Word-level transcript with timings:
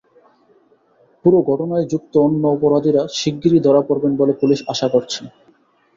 পুরো 1.25 1.39
ঘটনায় 1.49 1.85
যুক্ত 1.91 2.13
অন্য 2.19 2.43
অপরাধীরা 2.55 3.01
শিগগিরই 3.17 3.61
ধরা 3.65 3.81
পড়বেন 3.87 4.13
বলে 4.19 4.33
পুলিশ 4.41 4.59
আশা 4.73 4.87
করছে। 4.93 5.21